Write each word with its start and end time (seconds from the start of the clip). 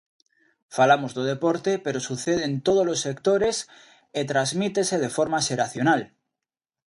Falamos 0.77 1.11
do 1.17 1.23
deporte 1.31 1.71
pero 1.85 2.05
sucede 2.09 2.43
en 2.49 2.55
todos 2.65 2.87
os 2.93 2.99
sectores 3.07 3.55
e 4.19 4.21
transmítese 4.31 4.95
de 5.03 5.13
forma 5.17 5.39
xeracional. 5.47 6.01